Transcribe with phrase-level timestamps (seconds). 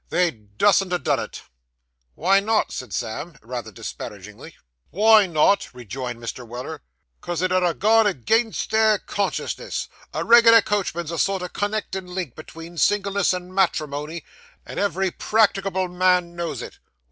[0.09, 1.43] They dustn't ha' done it.'
[2.15, 4.55] 'Wy not?' said Sam, rather disparagingly.
[4.89, 6.43] 'Wy not!' rejoined Mr.
[6.43, 6.81] Weller;
[7.21, 9.89] ''cos it 'ud ha' gone agin their consciences.
[10.11, 14.23] A reg'lar coachman's a sort o' con nectin' link betwixt singleness and matrimony,
[14.65, 16.79] and every practicable man knows it.